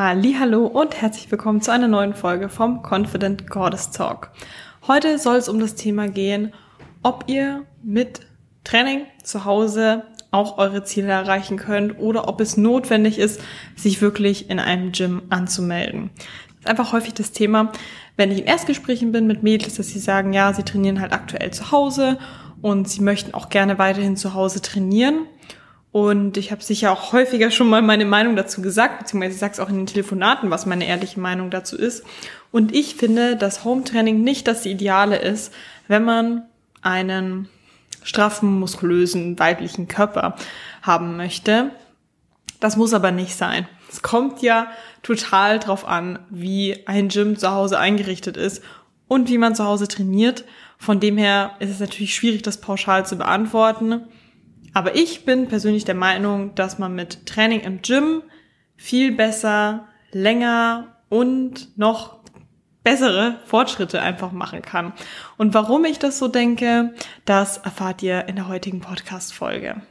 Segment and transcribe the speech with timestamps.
[0.00, 4.30] Hallo und herzlich willkommen zu einer neuen Folge vom Confident Goddess Talk.
[4.86, 6.52] Heute soll es um das Thema gehen,
[7.02, 8.20] ob ihr mit
[8.62, 13.40] Training zu Hause auch eure Ziele erreichen könnt oder ob es notwendig ist,
[13.74, 16.10] sich wirklich in einem Gym anzumelden.
[16.16, 17.72] Das ist einfach häufig das Thema,
[18.16, 21.50] wenn ich in Erstgesprächen bin mit Mädels, dass sie sagen, ja, sie trainieren halt aktuell
[21.50, 22.18] zu Hause
[22.62, 25.26] und sie möchten auch gerne weiterhin zu Hause trainieren
[25.90, 29.54] und ich habe sicher auch häufiger schon mal meine Meinung dazu gesagt, beziehungsweise ich sage
[29.54, 32.04] es auch in den Telefonaten, was meine ehrliche Meinung dazu ist.
[32.52, 35.52] Und ich finde, dass Home-Training nicht das Ideale ist,
[35.86, 36.42] wenn man
[36.82, 37.48] einen
[38.02, 40.36] straffen, muskulösen, weiblichen Körper
[40.82, 41.70] haben möchte.
[42.60, 43.66] Das muss aber nicht sein.
[43.90, 44.68] Es kommt ja
[45.02, 48.62] total drauf an, wie ein Gym zu Hause eingerichtet ist
[49.08, 50.44] und wie man zu Hause trainiert.
[50.78, 54.02] Von dem her ist es natürlich schwierig, das pauschal zu beantworten.
[54.74, 58.22] Aber ich bin persönlich der Meinung, dass man mit Training im Gym
[58.76, 62.18] viel besser, länger und noch
[62.84, 64.92] bessere Fortschritte einfach machen kann.
[65.36, 69.82] Und warum ich das so denke, das erfahrt ihr in der heutigen Podcast-Folge.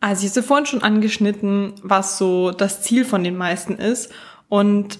[0.00, 4.12] Also ich habe vorhin schon angeschnitten, was so das Ziel von den meisten ist.
[4.48, 4.98] Und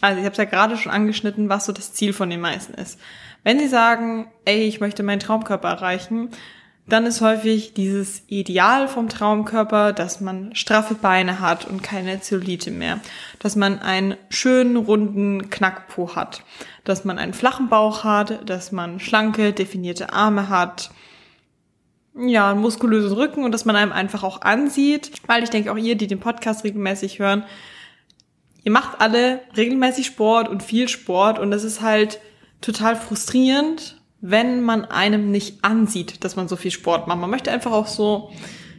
[0.00, 2.74] also ich habe es ja gerade schon angeschnitten, was so das Ziel von den meisten
[2.74, 3.00] ist.
[3.44, 6.30] Wenn sie sagen, ey, ich möchte meinen Traumkörper erreichen,
[6.86, 12.70] dann ist häufig dieses Ideal vom Traumkörper, dass man straffe Beine hat und keine Zellulite
[12.70, 13.00] mehr,
[13.38, 16.42] dass man einen schönen runden Knackpo hat,
[16.84, 20.90] dass man einen flachen Bauch hat, dass man schlanke, definierte Arme hat,
[22.14, 25.78] ja, einen muskulösen Rücken und dass man einem einfach auch ansieht, weil ich denke auch
[25.78, 27.44] ihr, die den Podcast regelmäßig hören,
[28.64, 31.38] ihr macht alle regelmäßig Sport und viel Sport.
[31.38, 32.20] Und das ist halt
[32.60, 37.18] total frustrierend, wenn man einem nicht ansieht, dass man so viel Sport macht.
[37.18, 38.30] Man möchte einfach auch so,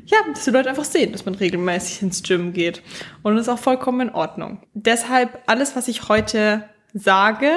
[0.06, 2.82] ja, dass die Leute einfach sehen, dass man regelmäßig ins Gym geht.
[3.22, 4.64] Und das ist auch vollkommen in Ordnung.
[4.74, 7.50] Deshalb alles, was ich heute sage,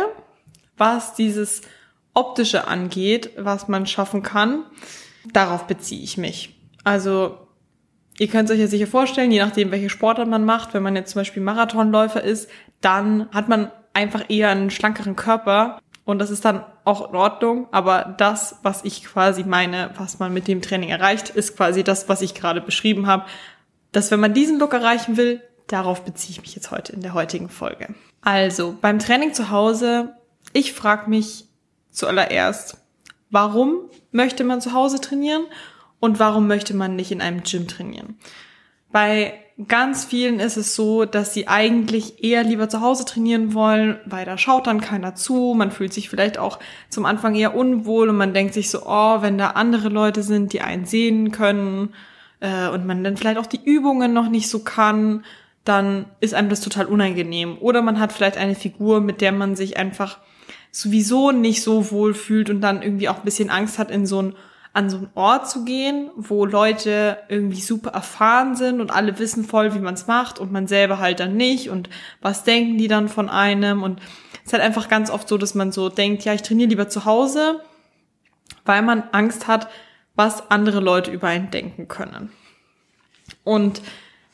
[0.76, 1.62] was dieses
[2.12, 4.64] optische angeht, was man schaffen kann,
[5.32, 6.60] darauf beziehe ich mich.
[6.82, 7.38] Also
[8.19, 11.12] Ihr könnt euch ja sicher vorstellen, je nachdem, welche Sportart man macht, wenn man jetzt
[11.12, 12.48] zum Beispiel Marathonläufer ist,
[12.80, 17.67] dann hat man einfach eher einen schlankeren Körper und das ist dann auch in Ordnung.
[17.72, 22.09] Aber das, was ich quasi meine, was man mit dem Training erreicht, ist quasi das,
[22.09, 23.27] was ich gerade beschrieben habe.
[23.91, 27.12] Dass wenn man diesen Look erreichen will, darauf beziehe ich mich jetzt heute in der
[27.12, 27.93] heutigen Folge.
[28.22, 30.15] Also, beim Training zu Hause,
[30.53, 31.49] ich frage mich
[31.91, 32.78] zuallererst,
[33.31, 35.44] warum möchte man zu Hause trainieren
[35.99, 38.17] und warum möchte man nicht in einem Gym trainieren?
[38.93, 39.34] Bei
[39.69, 44.27] ganz vielen ist es so, dass sie eigentlich eher lieber zu Hause trainieren wollen, weil
[44.27, 45.55] da schaut dann keiner zu.
[45.56, 46.59] Man fühlt sich vielleicht auch
[46.91, 50.53] zum Anfang eher unwohl und man denkt sich so, oh, wenn da andere Leute sind,
[50.53, 51.94] die einen sehen können
[52.41, 55.25] äh, und man dann vielleicht auch die Übungen noch nicht so kann,
[55.65, 57.56] dann ist einem das total unangenehm.
[57.59, 60.19] Oder man hat vielleicht eine Figur, mit der man sich einfach
[60.71, 64.21] sowieso nicht so wohl fühlt und dann irgendwie auch ein bisschen Angst hat, in so
[64.21, 64.34] ein
[64.76, 69.42] an so einen Ort zu gehen, wo Leute irgendwie super erfahren sind und alle wissen
[69.42, 71.88] voll, wie man es macht und man selber halt dann nicht und
[72.20, 74.00] was denken die dann von einem und
[74.34, 76.91] es ist halt einfach ganz oft so, dass man so denkt, ja, ich trainiere lieber
[76.91, 77.62] zu Hause,
[78.66, 79.69] weil man Angst hat,
[80.14, 82.28] was andere Leute über einen denken können.
[83.44, 83.81] Und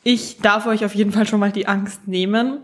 [0.02, 2.58] ich darf euch auf jeden Fall schon mal die Angst nehmen.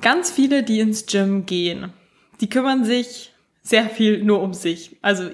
[0.00, 1.92] Ganz viele, die ins Gym gehen,
[2.40, 4.96] die kümmern sich sehr viel nur um sich.
[5.02, 5.28] Also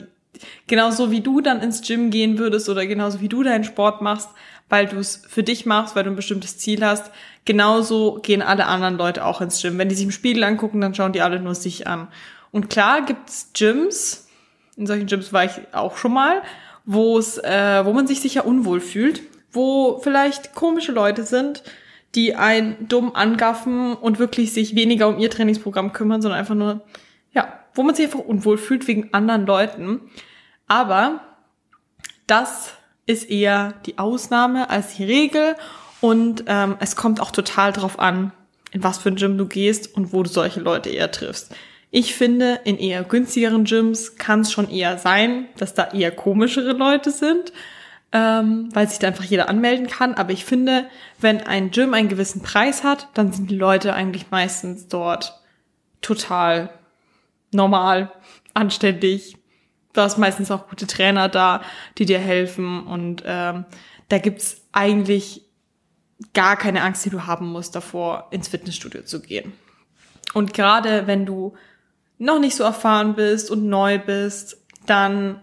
[0.66, 4.28] genauso wie du dann ins Gym gehen würdest oder genauso wie du deinen Sport machst,
[4.68, 7.10] weil du es für dich machst, weil du ein bestimmtes Ziel hast,
[7.44, 9.78] genauso gehen alle anderen Leute auch ins Gym.
[9.78, 12.08] Wenn die sich im Spiegel angucken, dann schauen die alle nur sich an.
[12.50, 14.28] Und klar gibt's Gyms,
[14.76, 16.42] in solchen Gyms war ich auch schon mal,
[16.84, 19.22] wo es, äh, wo man sich sicher unwohl fühlt,
[19.52, 21.62] wo vielleicht komische Leute sind,
[22.14, 26.80] die einen dumm angaffen und wirklich sich weniger um ihr Trainingsprogramm kümmern, sondern einfach nur,
[27.78, 30.00] wo man sich einfach unwohl fühlt wegen anderen Leuten.
[30.66, 31.20] Aber
[32.26, 32.74] das
[33.06, 35.54] ist eher die Ausnahme als die Regel
[36.00, 38.32] und ähm, es kommt auch total drauf an,
[38.72, 41.54] in was für ein Gym du gehst und wo du solche Leute eher triffst.
[41.90, 46.72] Ich finde, in eher günstigeren Gyms kann es schon eher sein, dass da eher komischere
[46.72, 47.52] Leute sind,
[48.12, 50.14] ähm, weil sich da einfach jeder anmelden kann.
[50.14, 50.86] Aber ich finde,
[51.20, 55.40] wenn ein Gym einen gewissen Preis hat, dann sind die Leute eigentlich meistens dort
[56.02, 56.70] total
[57.52, 58.12] normal,
[58.54, 59.38] anständig,
[59.98, 61.60] Du hast meistens auch gute Trainer da,
[61.98, 63.64] die dir helfen und ähm,
[64.08, 65.44] da gibt's eigentlich
[66.34, 69.52] gar keine Angst, die du haben musst, davor ins Fitnessstudio zu gehen.
[70.34, 71.54] Und gerade wenn du
[72.18, 75.40] noch nicht so erfahren bist und neu bist, dann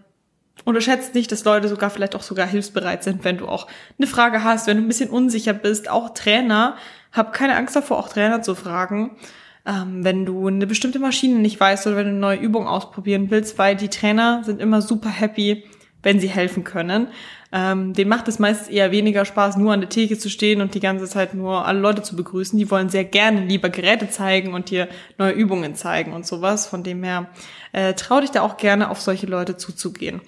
[0.63, 3.67] unterschätzt nicht, dass Leute sogar vielleicht auch sogar hilfsbereit sind, wenn du auch
[3.97, 5.89] eine Frage hast, wenn du ein bisschen unsicher bist.
[5.89, 6.77] Auch Trainer,
[7.11, 9.17] hab keine Angst davor, auch Trainer zu fragen,
[9.65, 13.31] ähm, wenn du eine bestimmte Maschine nicht weißt oder wenn du eine neue Übung ausprobieren
[13.31, 15.63] willst, weil die Trainer sind immer super happy,
[16.03, 17.07] wenn sie helfen können.
[17.51, 20.75] Ähm, denen macht es meistens eher weniger Spaß, nur an der Theke zu stehen und
[20.75, 22.59] die ganze Zeit nur alle Leute zu begrüßen.
[22.59, 26.67] Die wollen sehr gerne lieber Geräte zeigen und dir neue Übungen zeigen und sowas.
[26.67, 27.29] Von dem her
[27.71, 30.21] äh, trau dich da auch gerne auf solche Leute zuzugehen.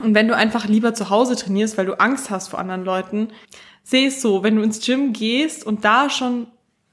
[0.00, 3.28] Und wenn du einfach lieber zu Hause trainierst, weil du Angst hast vor anderen Leuten,
[3.82, 6.46] seh es so, wenn du ins Gym gehst und da schon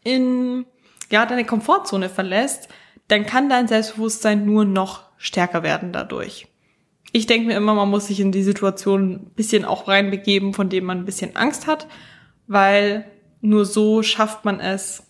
[0.03, 0.65] in
[1.11, 2.69] ja deine Komfortzone verlässt,
[3.07, 6.47] dann kann dein Selbstbewusstsein nur noch stärker werden dadurch.
[7.11, 10.69] Ich denke mir immer, man muss sich in die Situation ein bisschen auch reinbegeben, von
[10.69, 11.87] dem man ein bisschen Angst hat,
[12.47, 13.05] weil
[13.41, 15.03] nur so schafft man es,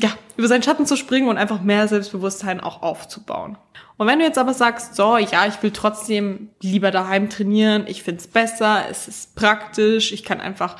[0.00, 3.58] ja, über seinen Schatten zu springen und einfach mehr Selbstbewusstsein auch aufzubauen.
[3.96, 8.02] Und wenn du jetzt aber sagst, so, ja, ich will trotzdem lieber daheim trainieren, ich
[8.02, 10.76] find's besser, es ist praktisch, ich kann einfach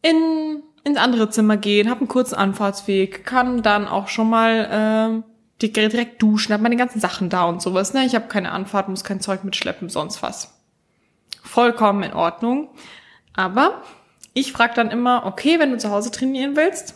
[0.00, 5.24] in, ins andere Zimmer gehen, habe einen kurzen Anfahrtsweg, kann dann auch schon mal
[5.60, 7.92] äh, direkt duschen, habe meine ganzen Sachen da und sowas.
[7.92, 8.06] Ne?
[8.06, 10.54] Ich habe keine Anfahrt, muss kein Zeug mitschleppen, sonst was.
[11.42, 12.68] Vollkommen in Ordnung.
[13.34, 13.82] Aber
[14.32, 16.94] ich frage dann immer, okay, wenn du zu Hause trainieren willst,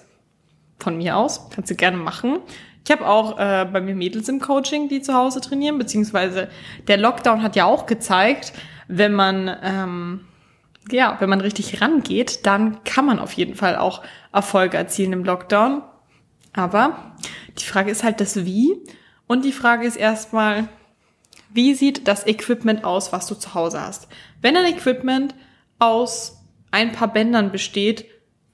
[0.79, 2.39] von mir aus, kannst du gerne machen.
[2.85, 6.49] Ich habe auch äh, bei mir Mädels im Coaching, die zu Hause trainieren, beziehungsweise
[6.87, 8.53] der Lockdown hat ja auch gezeigt,
[8.87, 10.21] wenn man ähm,
[10.91, 15.25] ja, wenn man richtig rangeht, dann kann man auf jeden Fall auch Erfolge erzielen im
[15.25, 15.82] Lockdown.
[16.53, 17.15] Aber
[17.59, 18.77] die Frage ist halt das Wie.
[19.27, 20.69] Und die Frage ist erstmal,
[21.53, 24.09] wie sieht das Equipment aus, was du zu Hause hast?
[24.41, 25.35] Wenn ein Equipment
[25.79, 26.38] aus
[26.71, 28.06] ein paar Bändern besteht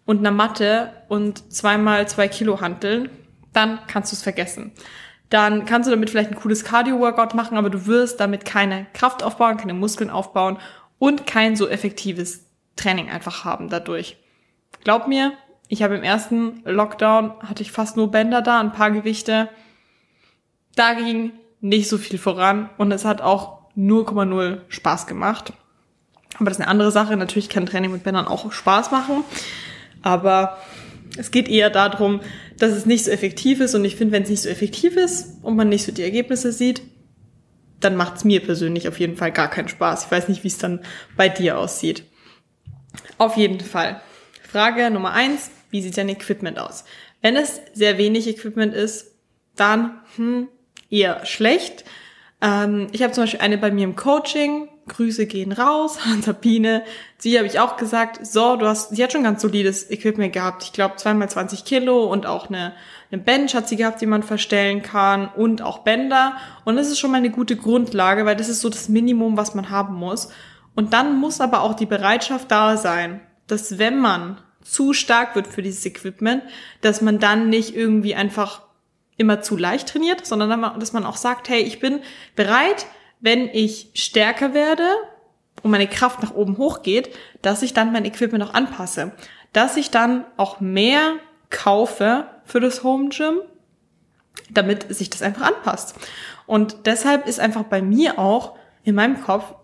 [0.04, 3.10] und einer Matte und zweimal zwei Kilo Hanteln,
[3.52, 4.72] dann kannst du es vergessen.
[5.28, 9.22] Dann kannst du damit vielleicht ein cooles Cardio-Workout machen, aber du wirst damit keine Kraft
[9.22, 10.58] aufbauen, keine Muskeln aufbauen
[10.98, 12.46] und kein so effektives
[12.76, 14.16] Training einfach haben dadurch.
[14.84, 15.32] Glaub mir,
[15.68, 19.48] ich habe im ersten Lockdown hatte ich fast nur Bänder da, ein paar Gewichte.
[20.74, 25.52] Da ging nicht so viel voran und es hat auch 0,0 Spaß gemacht.
[26.36, 27.16] Aber das ist eine andere Sache.
[27.16, 29.24] Natürlich kann Training mit Bändern auch Spaß machen.
[30.02, 30.58] Aber
[31.16, 32.20] es geht eher darum,
[32.58, 33.74] dass es nicht so effektiv ist.
[33.74, 36.52] Und ich finde, wenn es nicht so effektiv ist und man nicht so die Ergebnisse
[36.52, 36.82] sieht,
[37.80, 40.06] dann macht es mir persönlich auf jeden Fall gar keinen Spaß.
[40.06, 40.80] Ich weiß nicht, wie es dann
[41.16, 42.04] bei dir aussieht.
[43.18, 44.00] Auf jeden Fall.
[44.42, 46.84] Frage Nummer eins, wie sieht dein Equipment aus?
[47.20, 49.14] Wenn es sehr wenig Equipment ist,
[49.56, 50.48] dann hm,
[50.90, 51.84] eher schlecht.
[52.40, 56.82] Ähm, ich habe zum Beispiel eine bei mir im Coaching, Grüße gehen raus Sabine.
[57.18, 60.62] Sie habe ich auch gesagt, so, du hast, sie hat schon ganz solides Equipment gehabt.
[60.64, 62.72] Ich glaube zweimal 20 Kilo und auch eine,
[63.10, 66.36] eine Bench hat sie gehabt, die man verstellen kann und auch Bänder.
[66.64, 69.54] Und das ist schon mal eine gute Grundlage, weil das ist so das Minimum, was
[69.54, 70.28] man haben muss.
[70.74, 75.46] Und dann muss aber auch die Bereitschaft da sein, dass wenn man zu stark wird
[75.46, 76.42] für dieses Equipment,
[76.80, 78.65] dass man dann nicht irgendwie einfach
[79.16, 82.00] immer zu leicht trainiert, sondern dass man auch sagt, hey, ich bin
[82.34, 82.86] bereit,
[83.20, 84.86] wenn ich stärker werde
[85.62, 89.12] und meine Kraft nach oben hochgeht, dass ich dann mein Equipment auch anpasse.
[89.52, 91.14] Dass ich dann auch mehr
[91.48, 93.40] kaufe für das Home Gym,
[94.50, 95.96] damit sich das einfach anpasst.
[96.46, 99.54] Und deshalb ist einfach bei mir auch in meinem Kopf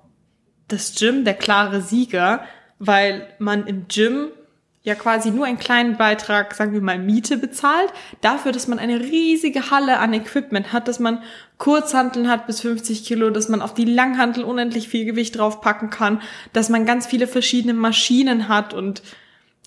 [0.68, 2.44] das Gym der klare Sieger,
[2.78, 4.30] weil man im Gym
[4.84, 9.00] ja quasi nur einen kleinen Beitrag, sagen wir mal, Miete bezahlt, dafür, dass man eine
[9.00, 11.22] riesige Halle an Equipment hat, dass man
[11.58, 16.20] Kurzhanteln hat bis 50 Kilo, dass man auf die Langhantel unendlich viel Gewicht draufpacken kann,
[16.52, 19.02] dass man ganz viele verschiedene Maschinen hat und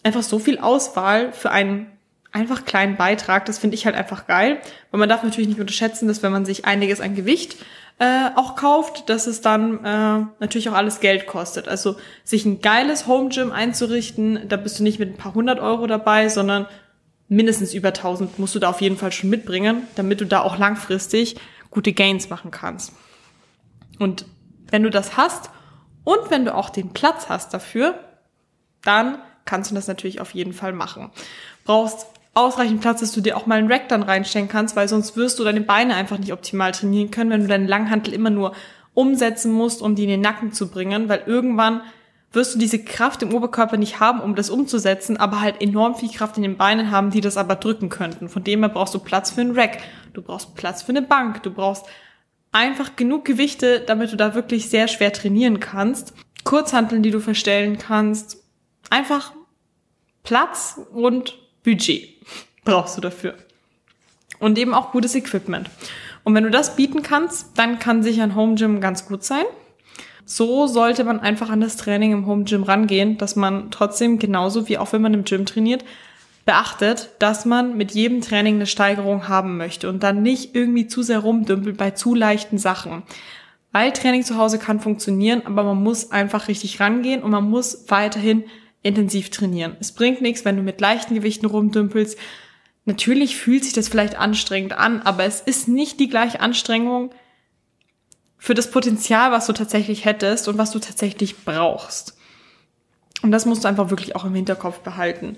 [0.04, 1.95] einfach so viel Auswahl für einen
[2.36, 3.46] einfach kleinen Beitrag.
[3.46, 4.60] Das finde ich halt einfach geil,
[4.92, 7.58] weil man darf natürlich nicht unterschätzen, dass wenn man sich einiges an Gewicht
[7.98, 11.70] äh, auch kauft, dass es dann äh, natürlich auch alles Geld kostet.
[11.70, 15.60] Also sich ein geiles Home Gym einzurichten, da bist du nicht mit ein paar hundert
[15.60, 16.68] Euro dabei, sondern
[17.30, 20.58] mindestens über 1000 musst du da auf jeden Fall schon mitbringen, damit du da auch
[20.58, 21.38] langfristig
[21.72, 22.92] gute Gains machen kannst.
[23.98, 24.26] Und
[24.70, 25.50] wenn du das hast
[26.04, 27.98] und wenn du auch den Platz hast dafür,
[28.84, 31.12] dann kannst du das natürlich auf jeden Fall machen.
[31.64, 35.16] Brauchst ausreichend Platz, dass du dir auch mal einen Rack dann reinstellen kannst, weil sonst
[35.16, 38.54] wirst du deine Beine einfach nicht optimal trainieren können, wenn du deinen Langhantel immer nur
[38.94, 41.82] umsetzen musst, um die in den Nacken zu bringen, weil irgendwann
[42.34, 46.10] wirst du diese Kraft im Oberkörper nicht haben, um das umzusetzen, aber halt enorm viel
[46.10, 48.28] Kraft in den Beinen haben, die das aber drücken könnten.
[48.28, 49.78] Von dem her brauchst du Platz für einen Rack,
[50.14, 51.86] du brauchst Platz für eine Bank, du brauchst
[52.52, 56.14] einfach genug Gewichte, damit du da wirklich sehr schwer trainieren kannst.
[56.44, 58.44] Kurzhanteln, die du verstellen kannst.
[58.90, 59.32] Einfach
[60.24, 62.15] Platz und Budget
[62.66, 63.36] brauchst du dafür.
[64.40, 65.70] Und eben auch gutes Equipment.
[66.24, 69.46] Und wenn du das bieten kannst, dann kann sicher ein Home Gym ganz gut sein.
[70.26, 74.68] So sollte man einfach an das Training im Home Gym rangehen, dass man trotzdem genauso
[74.68, 75.86] wie auch wenn man im Gym trainiert,
[76.46, 81.04] beachtet, dass man mit jedem Training eine Steigerung haben möchte und dann nicht irgendwie zu
[81.04, 83.04] sehr rumdümpelt bei zu leichten Sachen.
[83.72, 87.86] Weil Training zu Hause kann funktionieren, aber man muss einfach richtig rangehen und man muss
[87.90, 88.46] weiterhin
[88.84, 89.76] intensiv trainieren.
[89.80, 92.18] Es bringt nichts, wenn du mit leichten Gewichten rumdümpelst.
[92.86, 97.12] Natürlich fühlt sich das vielleicht anstrengend an, aber es ist nicht die gleiche Anstrengung
[98.38, 102.16] für das Potenzial, was du tatsächlich hättest und was du tatsächlich brauchst.
[103.24, 105.38] Und das musst du einfach wirklich auch im Hinterkopf behalten.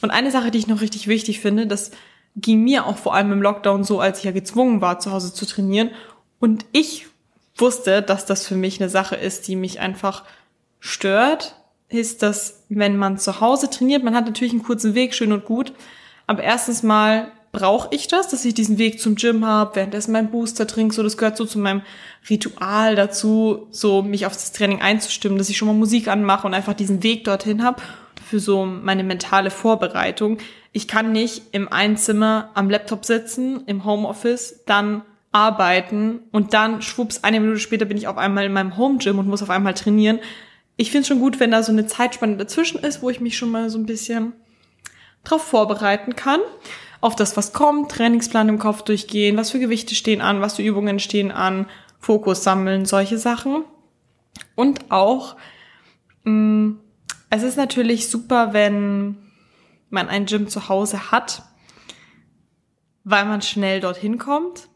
[0.00, 1.90] Und eine Sache, die ich noch richtig wichtig finde, das
[2.34, 5.34] ging mir auch vor allem im Lockdown so, als ich ja gezwungen war, zu Hause
[5.34, 5.90] zu trainieren.
[6.38, 7.08] Und ich
[7.56, 10.24] wusste, dass das für mich eine Sache ist, die mich einfach
[10.78, 11.56] stört,
[11.88, 15.44] ist, dass wenn man zu Hause trainiert, man hat natürlich einen kurzen Weg, schön und
[15.44, 15.74] gut,
[16.30, 20.30] aber erstens mal brauche ich das, dass ich diesen Weg zum Gym habe, währenddessen mein
[20.30, 21.82] Booster trinke, so das gehört so zu meinem
[22.30, 26.54] Ritual dazu, so mich auf das Training einzustimmen, dass ich schon mal Musik anmache und
[26.54, 27.82] einfach diesen Weg dorthin habe
[28.24, 30.38] für so meine mentale Vorbereitung.
[30.70, 37.24] Ich kann nicht im Einzimmer am Laptop sitzen, im Homeoffice, dann arbeiten und dann schwupps,
[37.24, 39.74] eine Minute später bin ich auf einmal in meinem Home Gym und muss auf einmal
[39.74, 40.20] trainieren.
[40.76, 43.36] Ich finde es schon gut, wenn da so eine Zeitspanne dazwischen ist, wo ich mich
[43.36, 44.34] schon mal so ein bisschen
[45.24, 46.40] drauf vorbereiten kann.
[47.00, 50.62] Auf das, was kommt, Trainingsplan im Kopf durchgehen, was für Gewichte stehen an, was für
[50.62, 51.66] Übungen stehen an,
[51.98, 53.64] Fokus sammeln, solche Sachen.
[54.54, 55.36] Und auch
[56.24, 56.80] mh, mm,
[57.30, 59.16] es ist natürlich super, wenn
[59.88, 61.42] man ein Gym zu Hause hat,
[63.04, 64.68] weil man schnell dorthin kommt.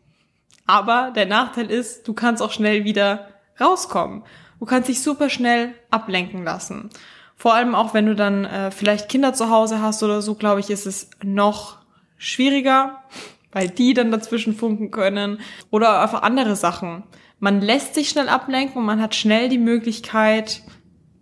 [0.65, 3.29] Aber der Nachteil ist, du kannst auch schnell wieder
[3.61, 4.25] rauskommen.
[4.61, 6.91] Du kannst dich super schnell ablenken lassen.
[7.37, 10.61] Vor allem auch, wenn du dann äh, vielleicht Kinder zu Hause hast oder so, glaube
[10.61, 11.79] ich, ist es noch
[12.17, 13.03] schwieriger,
[13.53, 17.05] weil die dann dazwischen funken können oder einfach andere Sachen.
[17.39, 20.63] Man lässt sich schnell ablenken und man hat schnell die Möglichkeit,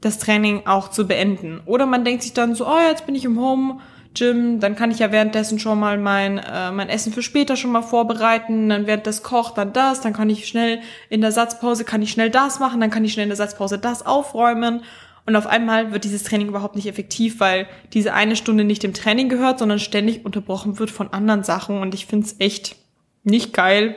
[0.00, 1.60] das Training auch zu beenden.
[1.64, 3.80] Oder man denkt sich dann so, oh, jetzt bin ich im Home
[4.14, 7.72] Gym, dann kann ich ja währenddessen schon mal mein, äh, mein Essen für später schon
[7.72, 11.84] mal vorbereiten, dann während das kocht, dann das, dann kann ich schnell in der Satzpause,
[11.84, 14.82] kann ich schnell das machen, dann kann ich schnell in der Satzpause das aufräumen.
[15.24, 18.94] Und auf einmal wird dieses Training überhaupt nicht effektiv, weil diese eine Stunde nicht dem
[18.94, 21.80] Training gehört, sondern ständig unterbrochen wird von anderen Sachen.
[21.80, 22.76] Und ich finde es echt
[23.22, 23.94] nicht geil,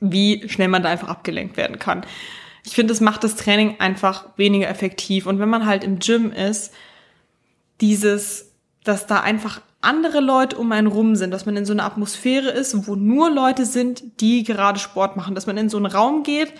[0.00, 2.04] wie schnell man da einfach abgelenkt werden kann
[2.66, 5.26] ich finde, es macht das Training einfach weniger effektiv.
[5.26, 6.74] Und wenn man halt im Gym ist,
[7.80, 8.52] dieses,
[8.82, 12.50] dass da einfach andere Leute um einen rum sind, dass man in so einer Atmosphäre
[12.50, 16.24] ist, wo nur Leute sind, die gerade Sport machen, dass man in so einen Raum
[16.24, 16.52] geht,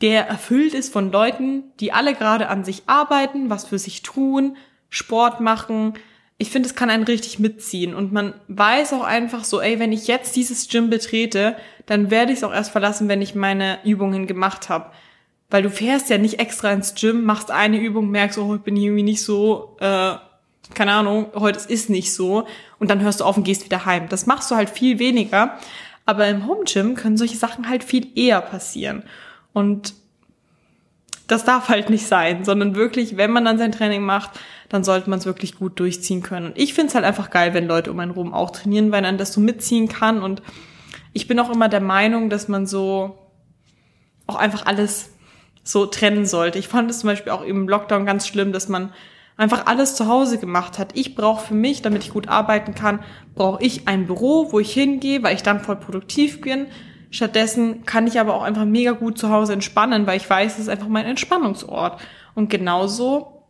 [0.00, 4.56] der erfüllt ist von Leuten, die alle gerade an sich arbeiten, was für sich tun,
[4.88, 5.94] Sport machen.
[6.36, 9.92] Ich finde, es kann einen richtig mitziehen und man weiß auch einfach so, ey, wenn
[9.92, 13.78] ich jetzt dieses Gym betrete, dann werde ich es auch erst verlassen, wenn ich meine
[13.84, 14.90] Übungen gemacht habe.
[15.50, 18.76] Weil du fährst ja nicht extra ins Gym, machst eine Übung, merkst, oh, ich bin
[18.76, 20.14] irgendwie nicht so, äh,
[20.74, 22.46] keine Ahnung, heute ist nicht so.
[22.78, 24.08] Und dann hörst du auf und gehst wieder heim.
[24.08, 25.58] Das machst du halt viel weniger.
[26.06, 29.04] Aber im Home Gym können solche Sachen halt viel eher passieren.
[29.54, 29.94] Und
[31.26, 34.32] das darf halt nicht sein, sondern wirklich, wenn man dann sein Training macht,
[34.68, 36.46] dann sollte man es wirklich gut durchziehen können.
[36.46, 39.00] Und ich finde es halt einfach geil, wenn Leute um einen rum auch trainieren, weil
[39.00, 40.22] man das so mitziehen kann.
[40.22, 40.42] Und
[41.14, 43.18] ich bin auch immer der Meinung, dass man so
[44.26, 45.10] auch einfach alles
[45.62, 46.58] so trennen sollte.
[46.58, 48.92] Ich fand es zum Beispiel auch im Lockdown ganz schlimm, dass man
[49.36, 50.90] einfach alles zu Hause gemacht hat.
[50.94, 53.00] Ich brauche für mich, damit ich gut arbeiten kann,
[53.34, 56.66] brauche ich ein Büro, wo ich hingehe, weil ich dann voll produktiv bin.
[57.14, 60.58] Stattdessen kann ich aber auch einfach mega gut zu Hause entspannen, weil ich weiß, es
[60.62, 62.00] ist einfach mein Entspannungsort.
[62.34, 63.44] Und genauso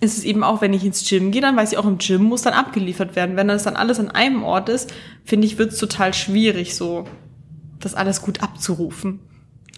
[0.00, 2.24] ist es eben auch, wenn ich ins Gym gehe, dann weiß ich auch, im Gym
[2.24, 3.36] muss dann abgeliefert werden.
[3.36, 4.92] Wenn das dann alles an einem Ort ist,
[5.24, 7.04] finde ich, wird es total schwierig, so
[7.78, 9.20] das alles gut abzurufen.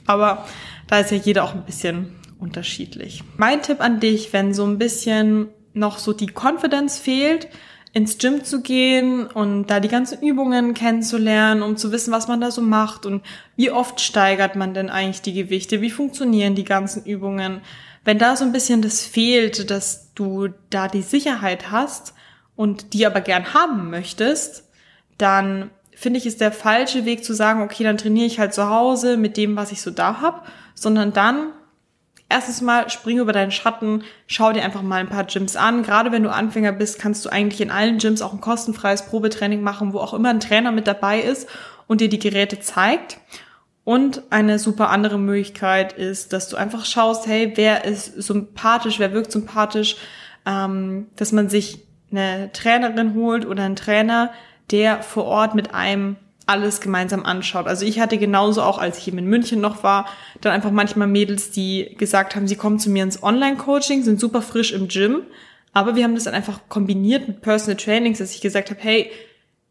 [0.07, 0.47] Aber
[0.87, 3.23] da ist ja jeder auch ein bisschen unterschiedlich.
[3.37, 7.49] Mein Tipp an dich, wenn so ein bisschen noch so die Confidence fehlt,
[7.93, 12.41] ins Gym zu gehen und da die ganzen Übungen kennenzulernen, um zu wissen, was man
[12.41, 13.23] da so macht und
[13.57, 17.63] wie oft steigert man denn eigentlich die Gewichte, wie funktionieren die ganzen Übungen.
[18.05, 22.15] Wenn da so ein bisschen das fehlt, dass du da die Sicherheit hast
[22.55, 24.69] und die aber gern haben möchtest,
[25.19, 28.71] dann finde ich, ist der falsche Weg zu sagen, okay, dann trainiere ich halt zu
[28.71, 30.43] Hause mit dem, was ich so da habe,
[30.75, 31.53] sondern dann
[32.31, 35.83] erstes Mal spring über deinen Schatten, schau dir einfach mal ein paar Gyms an.
[35.83, 39.63] Gerade wenn du Anfänger bist, kannst du eigentlich in allen Gyms auch ein kostenfreies Probetraining
[39.63, 41.49] machen, wo auch immer ein Trainer mit dabei ist
[41.87, 43.19] und dir die Geräte zeigt.
[43.85, 49.13] Und eine super andere Möglichkeit ist, dass du einfach schaust, hey, wer ist sympathisch, wer
[49.13, 49.97] wirkt sympathisch,
[50.47, 51.81] ähm, dass man sich
[52.13, 54.33] eine Trainerin holt oder einen Trainer,
[54.71, 56.17] der vor Ort mit einem
[56.50, 57.69] alles gemeinsam anschaut.
[57.69, 60.07] Also ich hatte genauso auch, als ich eben in München noch war,
[60.40, 64.42] dann einfach manchmal Mädels, die gesagt haben, sie kommen zu mir ins Online-Coaching, sind super
[64.42, 65.23] frisch im Gym,
[65.73, 69.12] aber wir haben das dann einfach kombiniert mit Personal Trainings, dass ich gesagt habe, hey,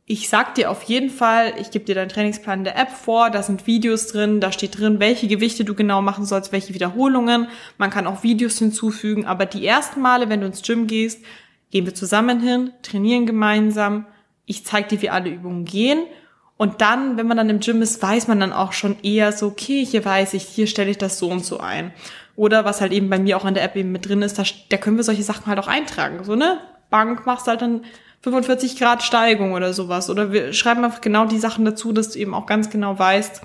[0.05, 3.29] ich sag dir auf jeden Fall, ich gebe dir deinen Trainingsplan in der App vor,
[3.29, 7.48] da sind Videos drin, da steht drin, welche Gewichte du genau machen sollst, welche Wiederholungen.
[7.77, 11.24] Man kann auch Videos hinzufügen, aber die ersten Male, wenn du ins Gym gehst,
[11.71, 14.07] gehen wir zusammen hin, trainieren gemeinsam.
[14.45, 16.05] Ich zeig dir, wie alle Übungen gehen.
[16.60, 19.48] Und dann, wenn man dann im Gym ist, weiß man dann auch schon eher so,
[19.48, 21.94] okay, hier weiß ich, hier stelle ich das so und so ein.
[22.36, 24.44] Oder was halt eben bei mir auch in der App eben mit drin ist, da,
[24.68, 26.22] da können wir solche Sachen halt auch eintragen.
[26.25, 26.60] So, ne?
[26.89, 27.86] Bank machst halt dann
[28.24, 30.10] 45 Grad Steigung oder sowas.
[30.10, 33.42] Oder wir schreiben einfach genau die Sachen dazu, dass du eben auch ganz genau weißt,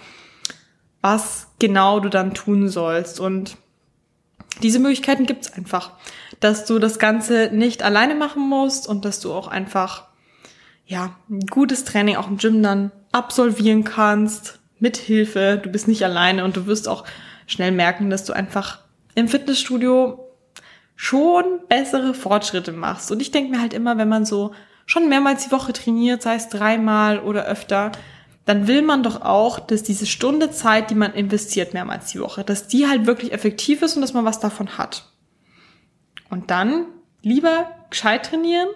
[1.00, 3.20] was genau du dann tun sollst.
[3.20, 3.56] Und
[4.60, 5.92] diese Möglichkeiten gibt's einfach,
[6.40, 10.08] dass du das Ganze nicht alleine machen musst und dass du auch einfach
[10.86, 15.60] ja ein gutes Training auch im Gym dann absolvieren kannst mit Hilfe.
[15.62, 17.04] Du bist nicht alleine und du wirst auch
[17.46, 18.80] schnell merken, dass du einfach
[19.14, 20.20] im Fitnessstudio
[20.96, 23.10] schon bessere Fortschritte machst.
[23.10, 24.52] Und ich denke mir halt immer, wenn man so
[24.86, 27.92] schon mehrmals die Woche trainiert, sei es dreimal oder öfter,
[28.44, 32.44] dann will man doch auch, dass diese Stunde Zeit, die man investiert mehrmals die Woche,
[32.44, 35.06] dass die halt wirklich effektiv ist und dass man was davon hat.
[36.28, 36.86] Und dann
[37.22, 38.68] lieber gescheit trainieren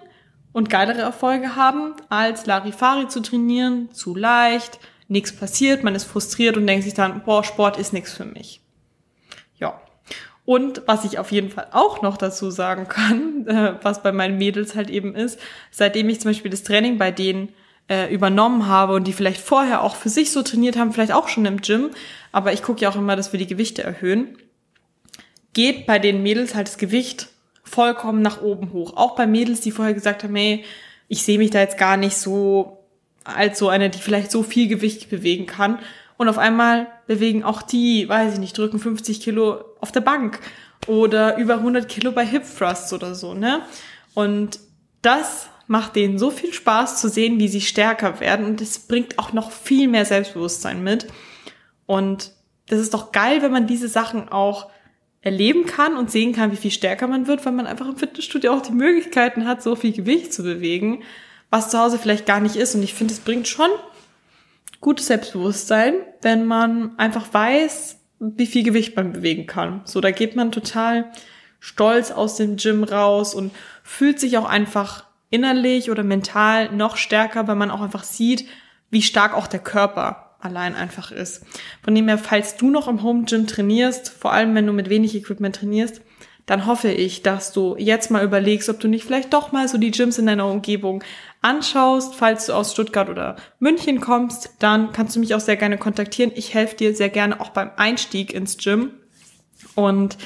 [0.51, 6.57] und geilere Erfolge haben, als Larifari zu trainieren, zu leicht, nichts passiert, man ist frustriert
[6.57, 8.61] und denkt sich dann, boah, Sport ist nichts für mich.
[9.57, 9.81] Ja.
[10.45, 14.37] Und was ich auf jeden Fall auch noch dazu sagen kann, äh, was bei meinen
[14.37, 15.39] Mädels halt eben ist,
[15.71, 17.49] seitdem ich zum Beispiel das Training bei denen
[17.89, 21.27] äh, übernommen habe und die vielleicht vorher auch für sich so trainiert haben, vielleicht auch
[21.27, 21.89] schon im Gym,
[22.31, 24.37] aber ich gucke ja auch immer, dass wir die Gewichte erhöhen,
[25.53, 27.29] geht bei den Mädels halt das Gewicht
[27.69, 28.97] vollkommen nach oben hoch.
[28.97, 30.63] Auch bei Mädels, die vorher gesagt haben, hey,
[31.07, 32.79] ich sehe mich da jetzt gar nicht so
[33.23, 35.79] als so eine, die vielleicht so viel Gewicht bewegen kann.
[36.17, 40.39] Und auf einmal bewegen auch die, weiß ich nicht, drücken 50 Kilo auf der Bank
[40.87, 43.61] oder über 100 Kilo bei Hip Thrusts oder so, ne?
[44.13, 44.59] Und
[45.01, 49.19] das macht denen so viel Spaß zu sehen, wie sie stärker werden und es bringt
[49.19, 51.07] auch noch viel mehr Selbstbewusstsein mit.
[51.85, 52.31] Und
[52.67, 54.69] das ist doch geil, wenn man diese Sachen auch
[55.21, 58.53] erleben kann und sehen kann, wie viel stärker man wird, weil man einfach im Fitnessstudio
[58.53, 61.03] auch die Möglichkeiten hat, so viel Gewicht zu bewegen,
[61.49, 62.75] was zu Hause vielleicht gar nicht ist.
[62.75, 63.69] Und ich finde, es bringt schon
[64.81, 69.81] gutes Selbstbewusstsein, wenn man einfach weiß, wie viel Gewicht man bewegen kann.
[69.85, 71.11] So, da geht man total
[71.59, 73.51] stolz aus dem Gym raus und
[73.83, 78.47] fühlt sich auch einfach innerlich oder mental noch stärker, weil man auch einfach sieht,
[78.89, 81.43] wie stark auch der Körper allein einfach ist.
[81.83, 84.89] Von dem her, falls du noch im Home Gym trainierst, vor allem wenn du mit
[84.89, 86.01] wenig Equipment trainierst,
[86.45, 89.77] dann hoffe ich, dass du jetzt mal überlegst, ob du nicht vielleicht doch mal so
[89.77, 91.03] die Gyms in deiner Umgebung
[91.43, 92.15] anschaust.
[92.15, 96.31] Falls du aus Stuttgart oder München kommst, dann kannst du mich auch sehr gerne kontaktieren.
[96.33, 98.93] Ich helfe dir sehr gerne auch beim Einstieg ins Gym.
[99.75, 100.17] Und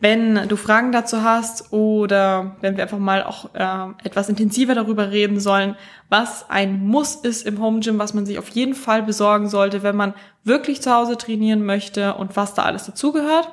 [0.00, 5.10] wenn du Fragen dazu hast oder wenn wir einfach mal auch äh, etwas intensiver darüber
[5.10, 5.76] reden sollen,
[6.08, 9.82] was ein Muss ist im Home Gym, was man sich auf jeden Fall besorgen sollte,
[9.82, 13.48] wenn man wirklich zu Hause trainieren möchte und was da alles dazugehört,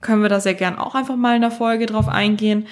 [0.00, 2.66] können wir da sehr gern auch einfach mal in der Folge drauf eingehen.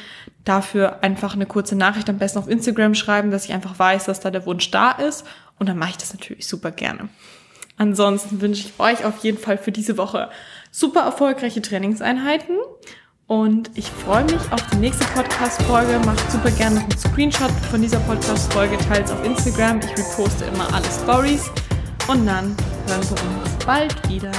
[0.44, 4.20] Dafür einfach eine kurze Nachricht am besten auf Instagram schreiben, dass ich einfach weiß, dass
[4.20, 5.26] da der Wunsch da ist.
[5.58, 7.08] Und dann mache ich das natürlich super gerne.
[7.76, 10.30] Ansonsten wünsche ich euch auf jeden Fall für diese Woche
[10.70, 12.56] super erfolgreiche Trainingseinheiten.
[13.26, 15.98] Und ich freue mich auf die nächste Podcast-Folge.
[16.04, 19.80] Macht super gerne einen Screenshot von dieser Podcast-Folge, teilt es auf Instagram.
[19.80, 21.50] Ich reposte immer alle Stories.
[22.06, 22.54] Und dann
[22.86, 24.30] hören wir uns bald wieder.